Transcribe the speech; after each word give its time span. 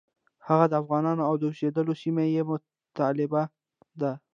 هغه 0.47 0.65
د 0.69 0.73
افغانانو 0.81 1.23
د 1.39 1.43
اوسېدلو 1.51 1.93
سیمه 2.03 2.23
یې 2.35 2.43
مطلب 2.49 3.31
ده. 4.01 4.11